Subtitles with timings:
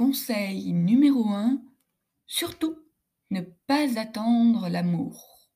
[0.00, 1.60] Conseil numéro 1,
[2.26, 2.74] surtout
[3.30, 5.50] ne pas attendre l'amour.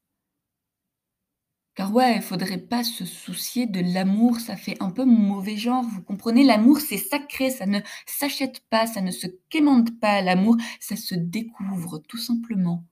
[1.76, 5.84] Car ouais, il faudrait pas se soucier de l'amour, ça fait un peu mauvais genre,
[5.84, 6.42] vous comprenez?
[6.42, 10.20] L'amour, c'est sacré, ça ne s'achète pas, ça ne se quémande pas.
[10.20, 12.84] L'amour, ça se découvre, tout simplement.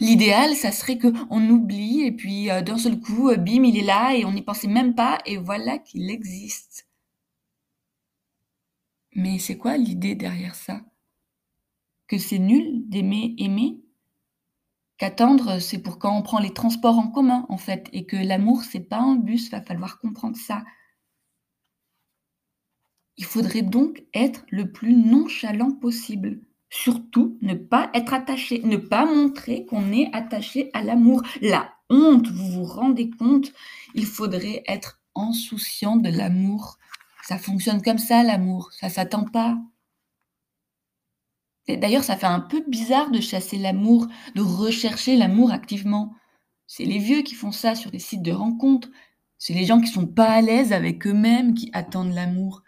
[0.00, 3.82] L'idéal, ça serait qu'on oublie et puis, heu, d'un seul coup, heu, bim, il est
[3.82, 6.86] là et on n'y pensait même pas et voilà qu'il existe.
[9.14, 10.82] Mais c'est quoi l'idée derrière ça?
[12.06, 13.78] Que c'est nul d'aimer aimer?
[14.98, 18.62] Qu'attendre, c'est pour quand on prend les transports en commun, en fait, et que l'amour,
[18.62, 20.64] c'est pas un bus, va falloir comprendre ça.
[23.16, 26.40] Il faudrait donc être le plus nonchalant possible.
[26.70, 31.22] Surtout, ne pas être attaché, ne pas montrer qu'on est attaché à l'amour.
[31.42, 33.52] La honte, vous vous rendez compte?
[33.94, 36.78] Il faudrait être insouciant de l'amour.
[37.22, 39.58] Ça fonctionne comme ça l'amour, ça s'attend pas.
[41.68, 46.14] D'ailleurs, ça fait un peu bizarre de chasser l'amour, de rechercher l'amour activement.
[46.66, 48.88] C'est les vieux qui font ça sur des sites de rencontres.
[49.38, 52.62] C'est les gens qui sont pas à l'aise avec eux-mêmes qui attendent l'amour.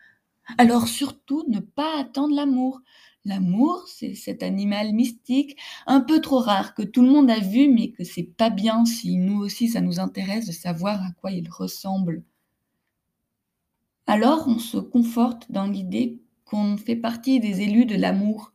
[0.59, 2.81] Alors surtout, ne pas attendre l'amour.
[3.25, 5.56] L'amour, c'est cet animal mystique,
[5.87, 8.84] un peu trop rare, que tout le monde a vu, mais que c'est pas bien
[8.84, 12.23] si nous aussi ça nous intéresse de savoir à quoi il ressemble.
[14.06, 18.55] Alors on se conforte dans l'idée qu'on fait partie des élus de l'amour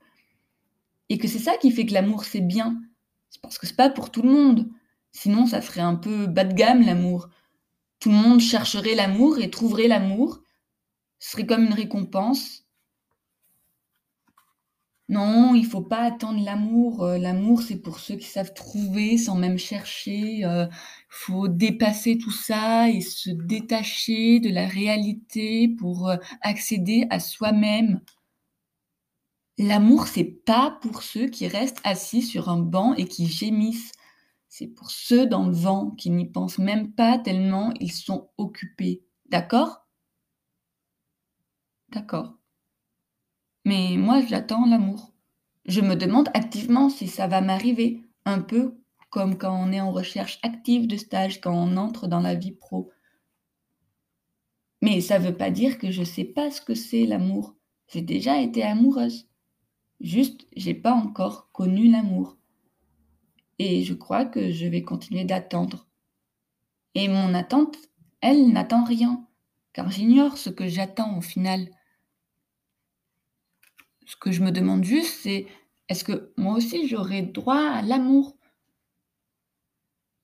[1.09, 2.81] et que c'est ça qui fait que l'amour c'est bien.
[3.29, 4.69] C'est parce que c'est pas pour tout le monde.
[5.11, 7.29] Sinon ça ferait un peu bas de gamme l'amour.
[7.99, 10.41] Tout le monde chercherait l'amour et trouverait l'amour.
[11.19, 12.65] Ce serait comme une récompense.
[15.09, 19.35] Non, il faut pas attendre l'amour, heu, l'amour c'est pour ceux qui savent trouver sans
[19.35, 20.67] même chercher, heu,
[21.09, 28.01] faut dépasser tout ça et se détacher de la réalité pour, heu, accéder à soi-même.
[29.59, 33.91] L'amour, c'est pas pour ceux qui restent assis sur un banc et qui gémissent.
[34.47, 39.03] C'est pour ceux dans le vent qui n'y pensent même pas tellement ils sont occupés.
[39.29, 39.85] D'accord?
[41.91, 42.39] D'accord.
[43.65, 45.13] Mais moi j'attends l'amour.
[45.65, 48.75] Je me demande activement si ça va m'arriver, un peu
[49.09, 52.51] comme quand on est en recherche active de stage, quand on entre dans la vie
[52.51, 52.91] pro.
[54.81, 57.55] Mais ça veut pas dire que je sais pas ce que c'est l'amour.
[57.87, 59.27] J'ai déjà été amoureuse.
[59.99, 62.37] Juste, j'ai pas encore connu l'amour.
[63.57, 65.87] Et je crois que je vais continuer d'attendre.
[66.95, 67.75] Et mon attente,
[68.21, 69.27] elle n'attend rien,
[69.73, 71.69] car j'ignore ce que j'attends au final.
[74.05, 75.45] Ce que je me demande juste, c'est
[75.89, 78.38] est-ce que moi aussi j'aurai droit à l'amour?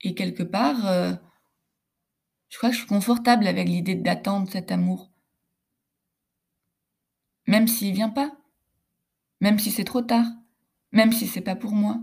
[0.06, 1.18] Et quelque part, heu,
[2.48, 5.12] je crois que je suis confortable avec l'idée d'attendre cet amour.
[7.48, 8.32] Même s'il vient pas.
[9.40, 10.28] Même si c'est trop tard.
[10.92, 12.02] Même si c'est pas pour moi.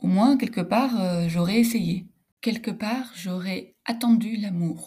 [0.00, 2.08] Au moins quelque part, heu, j'aurais essayé.
[2.40, 4.86] Quelque part, j'aurais attendu l'amour.